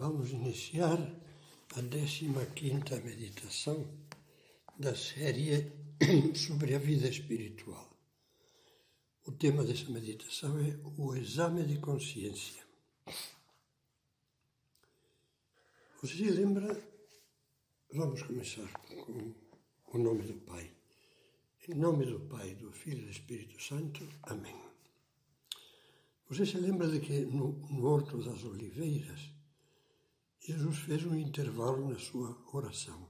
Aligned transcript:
Vamos 0.00 0.30
iniciar 0.30 0.98
a 1.76 1.82
15 1.82 3.02
meditação 3.04 3.86
da 4.78 4.94
série 4.94 5.70
sobre 6.34 6.74
a 6.74 6.78
vida 6.78 7.06
espiritual. 7.06 7.86
O 9.26 9.32
tema 9.32 9.62
dessa 9.62 9.90
meditação 9.90 10.58
é 10.58 10.80
o 10.96 11.14
exame 11.14 11.64
de 11.64 11.76
consciência. 11.80 12.62
Você 16.00 16.14
se 16.14 16.30
lembra? 16.30 16.82
Vamos 17.92 18.22
começar 18.22 18.72
com 19.04 19.34
o 19.92 19.98
nome 19.98 20.22
do 20.22 20.34
Pai. 20.46 20.72
Em 21.68 21.74
nome 21.74 22.06
do 22.06 22.20
Pai, 22.20 22.54
do 22.54 22.72
Filho 22.72 23.02
e 23.02 23.04
do 23.04 23.10
Espírito 23.10 23.62
Santo. 23.62 24.08
Amém. 24.22 24.58
Você 26.30 26.46
se 26.46 26.56
lembra 26.56 26.88
de 26.88 27.00
que 27.00 27.20
no, 27.26 27.84
Horto 27.84 28.16
das 28.16 28.42
Oliveiras, 28.44 29.39
Jesus 30.50 30.78
fez 30.78 31.06
um 31.06 31.14
intervalo 31.14 31.88
na 31.88 31.96
sua 31.96 32.36
oração. 32.52 33.08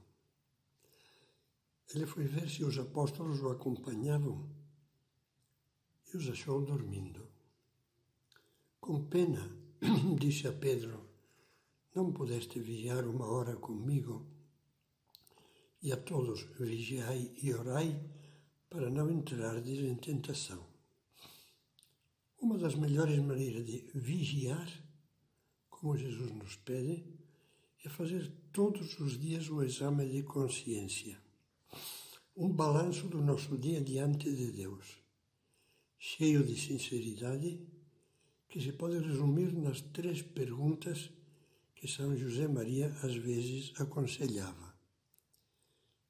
Ele 1.91 2.05
foi 2.05 2.25
ver 2.25 2.47
se 2.47 2.63
os 2.63 2.77
apóstolos 2.77 3.41
o 3.41 3.49
acompanhavam 3.49 4.47
e 6.07 6.17
os 6.17 6.29
achou 6.29 6.61
dormindo. 6.61 7.27
Com 8.79 9.07
pena, 9.07 9.41
disse 10.19 10.47
a 10.47 10.53
Pedro: 10.53 11.09
Não 11.95 12.13
pudeste 12.13 12.59
vigiar 12.59 13.07
uma 13.07 13.25
hora 13.25 13.55
comigo? 13.55 14.23
E 15.81 15.91
a 15.91 15.97
todos, 15.97 16.43
vigiai 16.59 17.33
e 17.41 17.51
orai 17.55 17.99
para 18.69 18.87
não 18.91 19.09
entrardes 19.09 19.79
em 19.79 19.95
tentação. 19.95 20.63
Uma 22.39 22.59
das 22.59 22.75
melhores 22.75 23.17
maneiras 23.17 23.65
de 23.65 23.79
vigiar, 23.95 24.69
como 25.71 25.97
Jesus 25.97 26.31
nos 26.33 26.55
pede, 26.57 27.20
é 27.83 27.89
fazer 27.89 28.31
todos 28.51 28.99
os 28.99 29.19
dias 29.19 29.49
o 29.49 29.63
exame 29.63 30.07
de 30.07 30.23
consciência, 30.23 31.19
um 32.35 32.51
balanço 32.51 33.07
do 33.07 33.21
nosso 33.21 33.57
dia 33.57 33.81
diante 33.81 34.33
de 34.33 34.51
Deus, 34.51 34.97
cheio 35.97 36.43
de 36.43 36.55
sinceridade, 36.55 37.59
que 38.47 38.61
se 38.61 38.71
pode 38.73 38.99
resumir 38.99 39.51
nas 39.53 39.81
três 39.81 40.21
perguntas 40.21 41.09
que 41.75 41.87
São 41.87 42.15
José 42.15 42.47
Maria 42.47 42.87
às 43.01 43.15
vezes 43.15 43.73
aconselhava: 43.79 44.75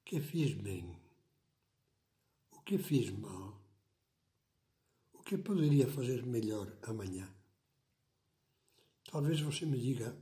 Que 0.04 0.20
fiz 0.20 0.54
bem? 0.54 1.00
O 2.52 2.62
que 2.62 2.78
fiz 2.78 3.10
mal? 3.12 3.62
O 5.14 5.24
que 5.24 5.38
poderia 5.38 5.88
fazer 5.88 6.26
melhor 6.26 6.78
amanhã? 6.84 7.34
Talvez 9.10 9.40
você 9.40 9.66
me 9.66 9.78
diga, 9.78 10.18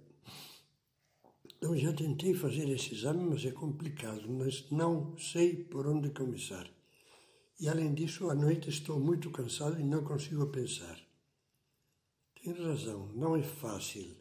eu 1.61 1.75
já 1.77 1.91
tentei 1.91 2.33
fazer 2.33 2.69
esse 2.69 2.93
exame, 2.93 3.21
mas 3.23 3.43
é 3.43 3.51
complicado, 3.51 4.29
mas 4.29 4.69
não 4.71 5.17
sei 5.17 5.61
por 5.63 5.85
onde 5.87 6.09
começar. 6.09 6.69
E 7.59 7.67
além 7.67 7.93
disso, 7.93 8.29
à 8.29 8.35
noite 8.35 8.69
estou 8.69 8.97
muito 8.97 9.29
cansado 9.29 9.77
e 9.79 9.83
não 9.83 10.03
consigo 10.03 10.47
pensar. 10.47 10.97
Tem 12.41 12.53
razão, 12.53 13.11
não 13.13 13.35
é 13.35 13.43
fácil. 13.43 14.15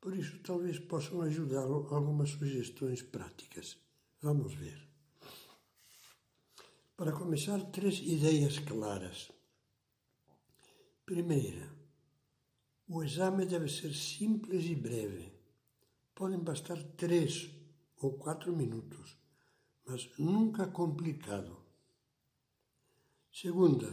Por 0.00 0.16
isso, 0.16 0.40
talvez 0.40 0.80
possam 0.80 1.22
ajudá-lo 1.22 1.86
algumas 1.94 2.30
sugestões 2.30 3.00
práticas. 3.00 3.76
Vamos 4.20 4.52
ver. 4.54 4.84
Para 6.96 7.12
começar, 7.12 7.60
três 7.70 8.00
ideias 8.00 8.58
claras. 8.58 9.30
Primeira, 11.06 11.70
o 12.88 13.04
exame 13.04 13.46
deve 13.46 13.68
ser 13.68 13.94
simples 13.94 14.64
e 14.64 14.74
breve 14.74 15.33
podem 16.14 16.38
bastar 16.38 16.82
três 16.96 17.50
ou 17.98 18.18
quatro 18.18 18.54
minutos, 18.54 19.18
mas 19.86 20.10
nunca 20.18 20.66
complicado. 20.66 21.56
Segunda, 23.32 23.90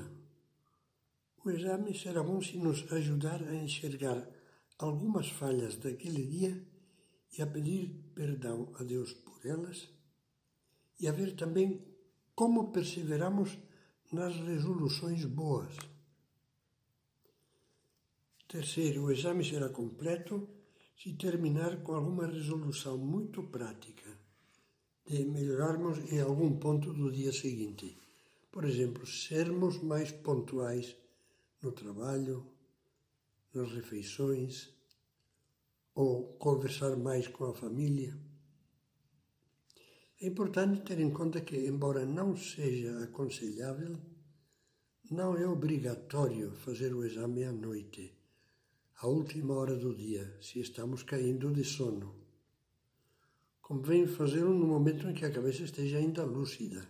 o 1.44 1.50
exame 1.50 1.98
será 1.98 2.22
bom 2.22 2.40
se 2.42 2.58
nos 2.58 2.92
ajudar 2.92 3.42
a 3.44 3.56
enxergar 3.56 4.30
algumas 4.78 5.30
falhas 5.30 5.76
daquele 5.78 6.26
dia 6.26 6.68
e 7.36 7.42
a 7.42 7.48
pedir 7.48 8.12
perdão 8.14 8.72
a 8.80 8.84
Deus 8.84 9.14
por 9.14 9.44
elas 9.46 9.90
e 11.00 11.08
a 11.08 11.12
ver 11.12 11.36
também 11.36 11.84
como 12.36 12.72
perseveramos 12.72 13.58
nas 14.12 14.36
resoluções 14.36 15.26
boas. 15.26 15.76
Terceiro, 18.48 19.06
o 19.06 19.12
exame 19.12 19.44
será 19.44 19.70
completo 19.70 20.48
se 21.02 21.14
terminar 21.14 21.82
com 21.82 21.96
alguma 21.96 22.28
resolução 22.28 22.96
muito 22.96 23.42
prática 23.42 24.08
de 25.04 25.26
melhorarmos 25.26 25.98
em 26.12 26.22
algum 26.22 26.60
ponto 26.60 26.94
do 26.94 27.12
dia 27.12 27.34
seguinte. 27.34 27.98
Por 28.52 28.66
exemplo, 28.66 29.08
sermos 29.08 29.82
mais 29.82 30.12
pontuais 30.12 30.96
no 31.60 31.72
trabalho, 31.72 32.46
nas 33.52 33.72
refeições, 33.72 34.70
ou 35.96 36.34
conversar 36.38 36.96
mais 36.96 37.28
com 37.28 37.46
a 37.46 37.56
família. 37.56 38.16
É 40.22 40.28
importante 40.28 40.84
ter 40.84 41.00
em 41.00 41.10
conta 41.10 41.42
que, 41.42 41.58
embora 41.66 42.06
não 42.06 42.38
seja 42.38 43.04
aconselhável, 43.06 43.98
não 45.10 45.36
é 45.36 45.48
obrigatório 45.48 46.52
fazer 46.58 46.94
o 46.94 47.04
exame 47.04 47.44
à 47.44 47.52
noite 47.52 48.21
à 49.02 49.08
última 49.08 49.56
hora 49.56 49.76
do 49.76 49.96
dia, 49.96 50.32
se 50.40 50.60
estamos 50.60 51.02
caindo 51.02 51.52
de 51.52 51.64
sono. 51.64 52.14
Convém 53.60 54.06
fazê-lo 54.06 54.54
no 54.54 54.68
momento 54.68 55.08
em 55.08 55.14
que 55.16 55.26
a 55.26 55.32
cabeça 55.32 55.64
esteja 55.64 55.98
ainda 55.98 56.24
lúcida. 56.24 56.88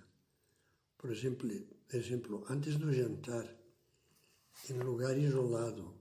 Por 0.97 1.09
exemplo, 1.09 1.49
exemplo, 1.93 2.43
antes 2.49 2.75
do 2.75 2.91
jantar, 2.91 3.47
em 4.69 4.77
lugar 4.79 5.17
isolado, 5.17 5.93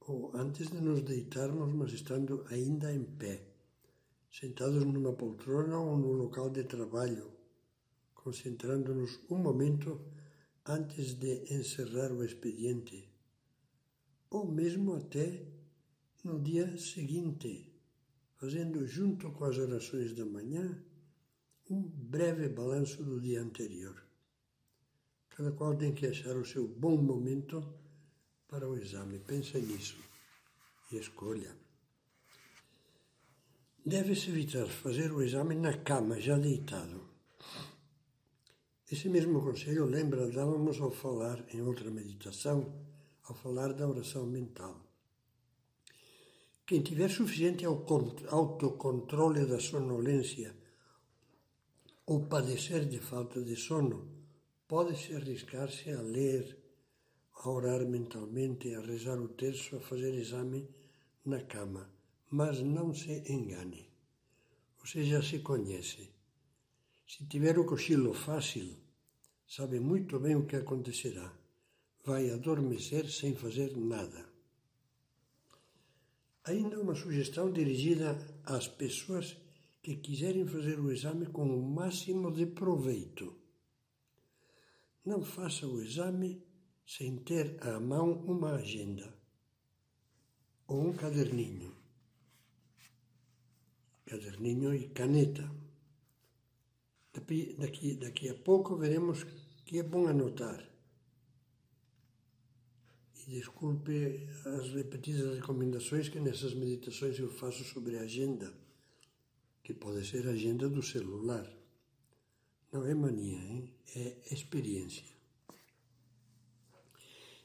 ou 0.00 0.34
antes 0.34 0.70
de 0.70 0.80
nos 0.80 1.02
deitarmos, 1.02 1.70
mas 1.74 1.92
estando 1.92 2.46
ainda 2.48 2.90
em 2.90 3.04
pé, 3.04 3.42
sentados 4.30 4.82
numa 4.82 5.12
poltrona 5.12 5.78
ou 5.78 5.94
no 5.98 6.12
local 6.12 6.48
de 6.48 6.64
trabalho, 6.64 7.30
concentrando-nos 8.14 9.20
um 9.28 9.36
momento 9.36 10.00
antes 10.64 11.12
de 11.12 11.54
encerrar 11.54 12.10
o 12.12 12.24
expediente 12.24 13.11
ou 14.32 14.50
mesmo 14.50 14.94
até 14.94 15.44
no 16.24 16.40
dia 16.40 16.76
seguinte, 16.78 17.70
fazendo 18.36 18.86
junto 18.86 19.30
com 19.30 19.44
as 19.44 19.58
orações 19.58 20.14
da 20.14 20.24
manhã 20.24 20.82
um 21.68 21.82
breve 21.82 22.48
balanço 22.48 23.04
do 23.04 23.20
dia 23.20 23.42
anterior. 23.42 24.02
Cada 25.28 25.52
qual 25.52 25.76
tem 25.76 25.92
que 25.92 26.06
achar 26.06 26.34
o 26.36 26.46
seu 26.46 26.66
bom 26.66 26.96
momento 26.96 27.62
para 28.48 28.68
o 28.68 28.76
exame. 28.76 29.18
Pensa 29.18 29.58
nisso 29.58 29.98
e 30.90 30.96
escolha. 30.96 31.54
Deve-se 33.84 34.30
evitar 34.30 34.66
fazer 34.66 35.12
o 35.12 35.22
exame 35.22 35.54
na 35.54 35.76
cama, 35.76 36.20
já 36.20 36.38
deitado. 36.38 37.08
Esse 38.90 39.08
mesmo 39.08 39.42
conselho 39.42 39.84
lembra 39.86 40.30
dávamos 40.30 40.80
ao 40.80 40.90
falar 40.90 41.44
em 41.54 41.60
outra 41.62 41.90
meditação 41.90 42.91
ao 43.24 43.34
falar 43.34 43.72
da 43.72 43.88
oração 43.88 44.26
mental. 44.26 44.80
Quem 46.66 46.82
tiver 46.82 47.10
suficiente 47.10 47.64
autocontrole 47.64 49.46
da 49.46 49.60
sonolência 49.60 50.54
ou 52.06 52.26
padecer 52.26 52.84
de 52.88 52.98
falta 52.98 53.42
de 53.42 53.56
sono, 53.56 54.08
pode 54.66 54.96
se 54.96 55.14
arriscar-se 55.14 55.90
a 55.90 56.00
ler, 56.00 56.58
a 57.34 57.50
orar 57.50 57.86
mentalmente, 57.86 58.74
a 58.74 58.80
rezar 58.80 59.18
o 59.20 59.28
terço, 59.28 59.76
a 59.76 59.80
fazer 59.80 60.14
exame 60.14 60.68
na 61.24 61.40
cama. 61.42 61.90
Mas 62.30 62.60
não 62.60 62.94
se 62.94 63.22
engane. 63.30 63.88
Você 64.80 65.04
já 65.04 65.22
se 65.22 65.40
conhece. 65.40 66.10
Se 67.06 67.26
tiver 67.26 67.58
o 67.58 67.66
cochilo 67.66 68.14
fácil, 68.14 68.76
sabe 69.46 69.78
muito 69.78 70.18
bem 70.18 70.34
o 70.34 70.46
que 70.46 70.56
acontecerá 70.56 71.41
vai 72.04 72.30
adormecer 72.30 73.10
sem 73.10 73.34
fazer 73.34 73.76
nada. 73.76 74.26
Ainda 76.44 76.80
uma 76.80 76.94
sugestão 76.94 77.52
dirigida 77.52 78.18
às 78.44 78.66
pessoas 78.66 79.36
que 79.80 79.96
quiserem 79.96 80.46
fazer 80.46 80.80
o 80.80 80.90
exame 80.90 81.26
com 81.26 81.44
o 81.44 81.62
máximo 81.62 82.32
de 82.32 82.46
proveito. 82.46 83.36
Não 85.04 85.22
faça 85.22 85.66
o 85.66 85.82
exame 85.82 86.44
sem 86.84 87.16
ter 87.18 87.56
à 87.60 87.78
mão 87.78 88.12
uma 88.24 88.54
agenda 88.54 89.16
ou 90.66 90.88
um 90.88 90.92
caderninho. 90.92 91.72
Caderninho 94.06 94.74
e 94.74 94.88
caneta. 94.88 95.48
Daqui, 97.58 97.94
daqui 97.96 98.28
a 98.28 98.34
pouco 98.34 98.76
veremos 98.76 99.24
que 99.64 99.78
é 99.78 99.82
bom 99.82 100.08
anotar 100.08 100.71
E 103.26 103.30
desculpe 103.30 104.28
as 104.44 104.72
repetidas 104.72 105.36
recomendações 105.36 106.08
que 106.08 106.18
nessas 106.18 106.54
meditações 106.54 107.18
eu 107.18 107.30
faço 107.30 107.62
sobre 107.64 107.96
a 107.96 108.02
agenda, 108.02 108.52
que 109.62 109.72
pode 109.72 110.04
ser 110.06 110.26
a 110.26 110.32
agenda 110.32 110.68
do 110.68 110.82
celular. 110.82 111.48
Não 112.72 112.84
é 112.84 112.94
mania, 112.94 113.38
hein? 113.38 113.72
é 113.94 114.16
experiência. 114.32 115.04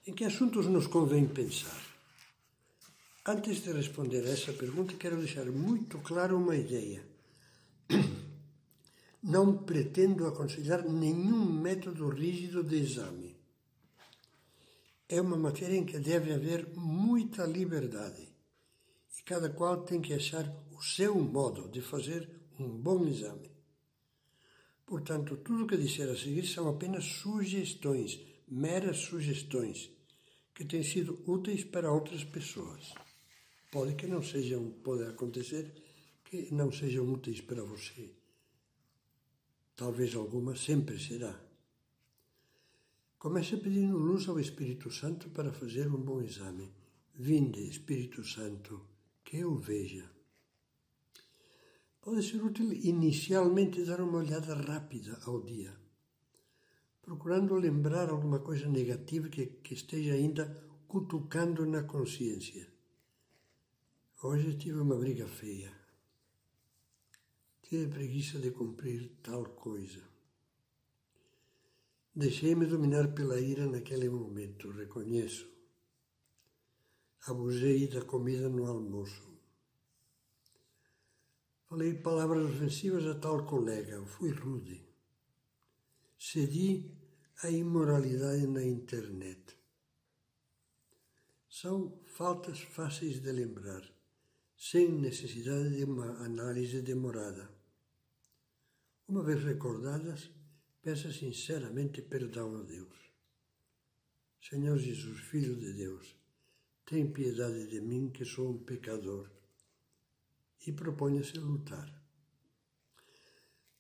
Em 0.08 0.14
que 0.14 0.24
assuntos 0.24 0.66
nos 0.68 0.88
convém 0.88 1.28
pensar? 1.28 1.86
Antes 3.26 3.62
de 3.62 3.74
responder 3.74 4.24
a 4.26 4.30
essa 4.30 4.54
pergunta, 4.54 4.96
quero 4.96 5.18
deixar 5.18 5.46
muito 5.46 6.00
claro 6.00 6.38
uma 6.38 6.56
ideia. 6.56 7.06
Não 9.22 9.58
pretendo 9.58 10.26
aconselhar 10.26 10.88
nenhum 10.88 11.46
método 11.46 12.08
rígido 12.08 12.64
de 12.64 12.78
exame. 12.78 13.37
É 15.10 15.22
uma 15.22 15.38
matéria 15.38 15.78
em 15.78 15.86
que 15.86 16.00
deve 16.00 16.34
haver 16.34 16.68
muita 16.76 17.46
liberdade 17.46 18.28
e 19.18 19.22
cada 19.24 19.50
qual 19.50 19.84
tem 19.84 20.02
que 20.02 20.14
achar 20.14 20.46
o 20.72 20.82
seu 20.82 21.16
modo 21.16 21.70
de 21.70 21.82
fazer 21.82 22.30
um 22.60 22.68
bom 22.68 23.06
exame. 23.06 23.50
Portanto, 24.86 25.38
tudo 25.38 25.64
o 25.64 25.68
que 25.68 25.78
disser 25.78 26.10
a 26.10 26.16
seguir 26.16 26.46
são 26.46 26.68
apenas 26.68 27.06
sugestões, 27.06 28.20
meras 28.48 28.98
sugestões, 28.98 29.90
que 30.54 30.66
têm 30.66 30.84
sido 30.84 31.22
úteis 31.26 31.64
para 31.64 31.92
outras 31.92 32.24
pessoas. 32.24 32.94
Pode 33.72 33.96
que 33.96 34.08
não 34.08 34.22
sejam, 34.22 34.72
pode 34.84 35.04
acontecer 35.04 35.74
que 36.26 36.54
não 36.54 36.72
sejam 36.72 37.12
úteis 37.14 37.42
para 37.42 37.64
você. 37.64 38.10
Talvez 39.76 40.16
alguma 40.16 40.56
sempre 40.56 41.00
será. 41.00 41.47
Comece 43.20 43.58
pedindo 43.58 43.98
luz 43.98 44.30
ao 44.30 44.40
Espírito 44.40 44.92
Santo 44.92 45.32
para 45.32 45.52
fazer 45.52 45.88
um 45.88 46.00
bom 46.00 46.22
exame. 46.22 46.72
Vinde, 47.16 47.68
Espírito 47.68 48.24
Santo, 48.24 48.80
que 49.24 49.38
eu 49.38 49.56
veja. 49.56 50.08
Pode 52.00 52.22
ser 52.22 52.44
útil 52.44 52.72
inicialmente 52.72 53.84
dar 53.84 54.02
uma 54.02 54.20
olhada 54.20 54.54
rápida 54.54 55.20
ao 55.26 55.42
dia, 55.42 55.76
procurando 57.02 57.56
lembrar 57.56 58.10
alguma 58.10 58.40
coisa 58.40 58.70
negativa 58.70 59.28
que, 59.30 59.48
que 59.48 59.74
esteja 59.74 60.14
ainda 60.14 60.46
cutucando 60.88 61.66
na 61.66 61.84
consciência. 61.84 62.68
Hoje 64.22 64.58
tive 64.58 64.80
uma 64.80 64.96
briga 64.96 65.28
feia. 65.28 65.74
Tive 67.64 67.88
preguiça 67.88 68.38
de 68.38 68.52
cumprir 68.52 69.18
tal 69.24 69.44
coisa. 69.44 70.17
Deixei-me 72.20 72.66
dominar 72.66 73.14
pela 73.14 73.40
ira 73.40 73.68
naquele 73.68 74.10
momento, 74.10 74.72
reconheço. 74.72 75.48
Abusei 77.28 77.88
da 77.88 78.04
comida 78.04 78.50
no 78.50 78.66
almoço. 78.66 79.22
Falei 81.70 81.94
palavras 81.94 82.50
ofensivas 82.50 83.06
a 83.06 83.14
tal 83.20 83.46
colega, 83.46 84.04
fui 84.08 84.32
rude. 84.32 84.84
Cedi 86.18 86.92
à 87.44 87.52
imoralidade 87.52 88.48
na 88.48 88.64
internet. 88.64 89.56
São 91.48 92.02
faltas 92.04 92.62
fáceis 92.62 93.22
de 93.22 93.32
lembrar, 93.32 93.84
sem 94.58 94.92
necessidade 94.92 95.78
de 95.78 95.84
uma 95.84 96.10
análise 96.26 96.82
demorada. 96.82 97.48
Uma 99.08 99.22
vez 99.22 99.44
recordadas, 99.44 100.32
peça 100.88 101.12
sinceramente 101.12 102.02
perdão 102.02 102.56
a 102.56 102.64
Deus. 102.64 103.12
Senhor 104.42 104.78
Jesus, 104.78 105.20
Filho 105.20 105.54
de 105.58 105.74
Deus, 105.74 106.16
tem 106.86 107.12
piedade 107.12 107.68
de 107.68 107.82
mim 107.82 108.10
que 108.10 108.24
sou 108.24 108.52
um 108.52 108.64
pecador 108.64 109.30
e 110.66 110.72
proponha-se 110.72 111.38
lutar. 111.40 111.94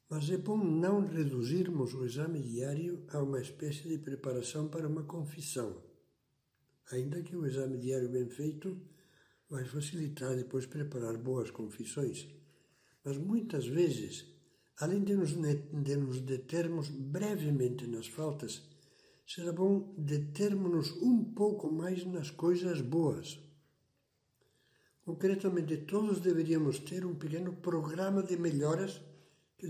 Mas 0.09 0.29
é 0.29 0.37
bom 0.37 0.57
não 0.57 1.07
reduzirmos 1.07 1.93
o 1.93 2.03
exame 2.03 2.41
diário 2.41 3.05
a 3.07 3.23
uma 3.23 3.39
espécie 3.39 3.87
de 3.87 3.99
preparação 3.99 4.67
para 4.67 4.85
uma 4.85 5.03
confissão, 5.05 5.81
ainda 6.91 7.23
que 7.23 7.37
o 7.37 7.45
exame 7.45 7.77
diário 7.77 8.09
bem 8.09 8.29
feito 8.29 8.85
vai 9.49 9.63
facilitar 9.63 10.35
depois 10.35 10.65
preparar 10.65 11.17
boas 11.17 11.51
confissões. 11.51 12.27
Mas 13.01 13.17
muitas 13.17 13.65
vezes, 13.65 14.36
além 14.79 15.03
de 15.03 15.15
nos, 15.15 15.31
de 15.31 15.95
nos 15.95 16.21
determos 16.21 16.89
brevemente 16.89 17.87
nas 17.87 18.07
faltas, 18.07 18.61
será 19.25 19.51
bom 19.51 19.93
determos-nos 19.97 20.91
um 21.01 21.23
pouco 21.23 21.71
mais 21.71 22.05
nas 22.05 22.29
coisas 22.29 22.81
boas. 22.81 23.39
Concretamente, 25.03 25.77
todos 25.77 26.19
deveríamos 26.19 26.79
ter 26.79 27.05
um 27.05 27.15
pequeno 27.15 27.53
programa 27.53 28.21
de 28.21 28.37
melhoras 28.37 29.01
que 29.57 29.65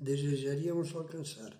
desejaríamos 0.00 0.94
alcançar, 0.94 1.52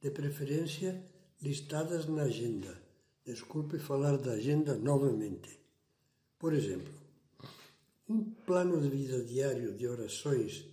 de 0.00 0.10
preferência 0.10 1.04
listadas 1.40 2.06
na 2.06 2.22
agenda. 2.22 2.80
Desculpe 3.24 3.78
falar 3.78 4.16
da 4.18 4.32
agenda 4.32 4.76
novamente. 4.76 5.58
Por 6.38 6.52
exemplo, 6.52 6.92
um 8.08 8.22
plano 8.46 8.80
de 8.80 8.88
vida 8.88 9.24
diário 9.24 9.74
de 9.74 9.86
orações, 9.86 10.66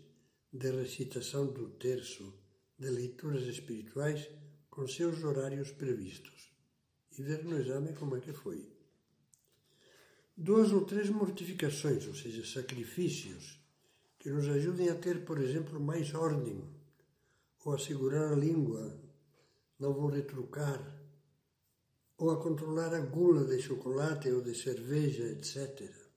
de 0.51 0.71
recitação 0.71 1.47
do 1.47 1.69
terço, 1.69 2.33
de 2.77 2.89
leituras 2.89 3.43
espirituais 3.43 4.29
com 4.69 4.87
seus 4.87 5.23
horários 5.23 5.71
previstos 5.71 6.51
e 7.17 7.21
ver 7.21 7.43
no 7.43 7.59
exame 7.59 7.93
como 7.93 8.15
é 8.15 8.19
que 8.19 8.33
foi 8.33 8.79
duas 10.41 10.71
ou 10.71 10.85
três 10.85 11.09
mortificações, 11.09 12.07
ou 12.07 12.15
seja, 12.15 12.45
sacrifícios, 12.45 13.59
que 14.17 14.29
nos 14.29 14.47
ajudem 14.47 14.87
a 14.87 14.95
ter, 14.95 15.25
por 15.25 15.37
exemplo, 15.37 15.77
mais 15.81 16.13
ordem, 16.13 16.63
ou 17.65 17.73
a 17.73 17.77
segurar 17.77 18.31
a 18.31 18.35
língua, 18.37 18.97
não 19.77 19.93
vou 19.93 20.07
retrucar, 20.07 20.97
ou 22.17 22.31
a 22.31 22.41
controlar 22.41 22.93
a 22.93 23.01
gula 23.01 23.43
de 23.43 23.61
chocolate 23.61 24.29
ou 24.29 24.41
de 24.41 24.55
cerveja, 24.55 25.25
etc. 25.25 26.08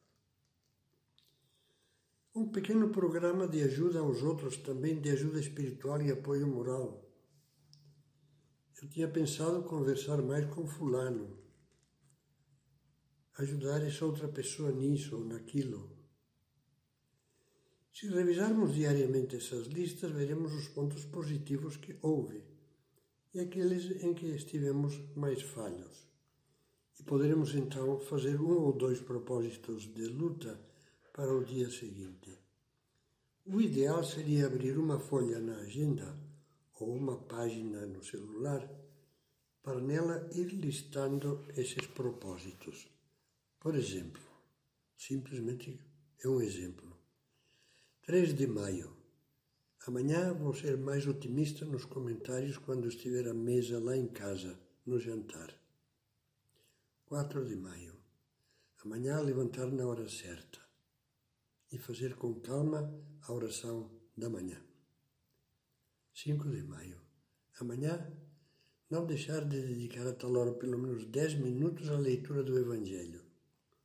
Um 2.43 2.49
pequeno 2.49 2.89
programa 2.89 3.47
de 3.47 3.62
ajuda 3.62 4.00
aos 4.00 4.21
outros, 4.25 4.56
também 4.56 5.00
de 5.00 5.11
ajuda 5.11 5.39
espiritual 5.39 6.03
e 6.03 6.11
apoio 6.11 6.44
moral. 6.44 7.09
Eu 8.83 8.89
tinha 8.89 9.06
pensado 9.06 9.62
conversar 9.62 10.21
mais 10.21 10.44
com 10.53 10.67
Fulano, 10.67 11.39
ajudar 13.39 13.81
essa 13.87 14.05
outra 14.05 14.27
pessoa 14.27 14.72
nisso 14.72 15.19
ou 15.19 15.25
naquilo. 15.25 15.96
Se 17.93 18.08
revisarmos 18.08 18.75
diariamente 18.75 19.37
essas 19.37 19.69
listas, 19.69 20.11
veremos 20.11 20.53
os 20.53 20.67
pontos 20.67 21.05
positivos 21.05 21.77
que 21.77 21.96
houve 22.03 22.43
e 23.32 23.39
aqueles 23.39 24.03
em 24.03 24.13
que 24.13 24.27
estivemos 24.27 25.01
mais 25.15 25.41
falhos. 25.43 26.08
E 26.99 27.05
poderemos 27.05 27.55
então 27.55 28.01
fazer 28.01 28.41
um 28.41 28.58
ou 28.58 28.72
dois 28.72 29.01
propósitos 29.01 29.84
de 29.94 30.06
luta 30.08 30.71
para 31.13 31.35
o 31.35 31.45
dia 31.45 31.71
seguinte. 31.71 32.39
O 33.45 33.61
ideal 33.61 34.03
seria 34.03 34.47
abrir 34.47 34.79
uma 34.79 34.99
folha 34.99 35.39
na 35.39 35.57
agenda 35.57 36.17
ou 36.81 36.95
uma 36.97 37.19
página 37.19 37.85
no 37.87 38.03
celular 38.03 38.67
para 39.63 39.81
nela 39.81 40.27
ir 40.33 40.49
listando 40.55 41.45
esses 41.55 41.87
propósitos. 41.89 42.89
Por 43.61 43.75
exemplo, 43.75 44.23
simplesmente 44.97 45.79
é 46.25 46.29
um 46.29 46.41
exemplo. 46.41 46.97
3 48.07 48.35
de 48.35 48.47
maio. 48.47 48.97
Amanhã 49.87 50.33
vou 50.33 50.55
ser 50.55 50.79
mais 50.79 51.07
otimista 51.07 51.65
nos 51.65 51.85
comentários 51.85 52.57
quando 52.57 52.89
estiver 52.89 53.29
à 53.29 53.35
mesa 53.35 53.79
lá 53.79 53.97
em 53.97 54.09
casa, 54.09 54.59
no 54.87 54.99
jantar. 54.99 55.53
4 57.05 57.45
de 57.45 57.57
maio. 57.57 57.95
Amanhã 58.85 59.21
levantar 59.21 59.67
na 59.67 59.87
hora 59.87 60.09
certa 60.09 60.62
e 61.72 61.79
fazer 61.79 62.14
com 62.17 62.41
calma 62.41 62.93
a 63.22 63.32
oração 63.32 63.91
da 64.17 64.29
manhã. 64.29 64.62
5 66.12 66.50
de 66.50 66.62
maio. 66.62 67.00
Amanhã 67.60 68.12
não 68.91 69.06
deixar 69.06 69.44
de 69.44 69.60
dedicar 69.60 70.06
a 70.06 70.12
tal 70.12 70.36
hora 70.36 70.52
pelo 70.52 70.79
menos 70.79 71.06
10 71.06 71.36
minutos 71.36 71.88
à 71.88 71.96
leitura 71.96 72.43
do 72.43 72.58
Evangelho 72.58 73.24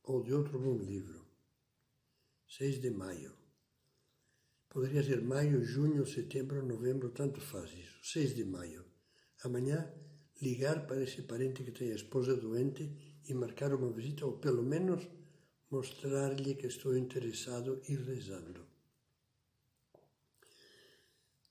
ou 0.02 0.22
de 0.22 0.34
outro 0.34 0.58
bom 0.58 0.76
livro. 0.76 1.26
6 2.46 2.80
de 2.80 2.90
maio. 2.90 3.32
Poderia 4.68 5.02
ser 5.02 5.22
maio, 5.22 5.64
junho, 5.64 6.04
setembro, 6.06 6.64
novembro, 6.64 7.10
tanto 7.10 7.40
faz 7.40 7.72
isso. 7.72 7.98
6 8.02 8.34
de 8.34 8.44
maio. 8.44 8.84
Amanhã, 9.42 9.90
ligar 10.42 10.86
para 10.86 11.02
esse 11.02 11.22
parente 11.22 11.64
que 11.64 11.72
tem 11.72 11.90
a 11.90 11.94
esposa 11.94 12.36
doente 12.36 13.20
e 13.26 13.34
marcar 13.34 13.72
uma 13.72 13.90
visita, 13.90 14.26
ou 14.26 14.38
pelo 14.38 14.62
menos 14.62 15.08
mostrar-lhe 15.70 16.54
que 16.54 16.66
estou 16.66 16.96
interessado 16.96 17.82
e 17.88 17.94
rezando. 17.94 18.66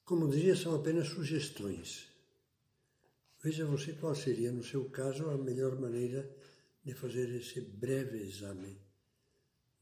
Como 0.04 0.30
diria, 0.30 0.56
são 0.56 0.74
apenas 0.76 1.10
sugestões. 1.10 2.08
Veja 3.44 3.66
você 3.66 3.94
qual 3.94 4.16
seria, 4.16 4.52
no 4.52 4.64
seu 4.64 4.90
caso, 4.90 5.30
a 5.30 5.38
melhor 5.38 5.80
maneira 5.80 6.28
de 6.84 6.94
fazer 6.94 7.30
esse 7.36 7.62
breve 7.62 8.18
exame, 8.20 8.80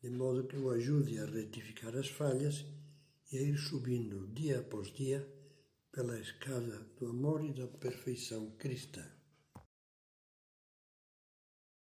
de 0.02 0.10
modo 0.10 0.48
que 0.48 0.58
o 0.58 0.72
ajude 0.72 1.20
a 1.20 1.26
retificar 1.26 1.96
as 1.96 2.10
falhas 2.10 2.66
e 3.32 3.38
a 3.38 3.42
ir 3.42 3.58
subindo 3.58 4.28
dia 4.34 4.60
após 4.60 4.92
dia 4.92 5.26
pela 5.92 6.20
escada 6.20 6.86
do 7.00 7.08
amor 7.08 7.46
e 7.46 7.54
da 7.54 7.68
perfeição 7.68 8.52
cristã. 8.58 9.15